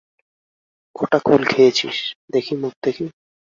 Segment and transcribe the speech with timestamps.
[0.95, 1.97] কটা কুল খেয়েছিস,
[2.33, 3.05] দেখি মুখ দেখি?